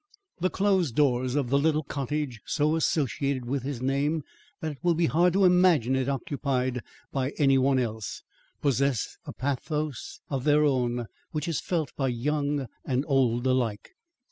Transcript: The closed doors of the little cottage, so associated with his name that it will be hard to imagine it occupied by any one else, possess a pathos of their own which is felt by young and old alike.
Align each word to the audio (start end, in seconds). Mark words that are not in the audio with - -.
The 0.39 0.49
closed 0.49 0.95
doors 0.95 1.35
of 1.35 1.51
the 1.51 1.59
little 1.59 1.83
cottage, 1.83 2.41
so 2.47 2.75
associated 2.75 3.45
with 3.45 3.61
his 3.61 3.83
name 3.83 4.23
that 4.59 4.71
it 4.71 4.77
will 4.81 4.95
be 4.95 5.05
hard 5.05 5.33
to 5.33 5.45
imagine 5.45 5.95
it 5.95 6.09
occupied 6.09 6.81
by 7.11 7.33
any 7.37 7.59
one 7.59 7.77
else, 7.77 8.23
possess 8.63 9.15
a 9.25 9.31
pathos 9.31 10.19
of 10.27 10.43
their 10.43 10.63
own 10.63 11.05
which 11.33 11.47
is 11.47 11.61
felt 11.61 11.93
by 11.95 12.07
young 12.07 12.65
and 12.83 13.05
old 13.07 13.45
alike. 13.45 13.91